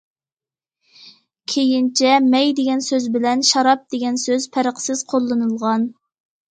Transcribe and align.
كېيىنچە« 1.53 2.15
مەي» 2.31 2.55
دېگەن 2.61 2.81
سۆز 2.89 3.07
بىلەن« 3.19 3.47
شاراب» 3.53 3.87
دېگەن 3.95 4.21
سۆز 4.27 4.53
پەرقسىز 4.59 5.07
قوللىنىلغان. 5.15 5.89